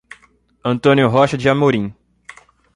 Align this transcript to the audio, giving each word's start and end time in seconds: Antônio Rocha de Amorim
Antônio 0.65 1.07
Rocha 1.07 1.37
de 1.37 1.47
Amorim 1.47 1.93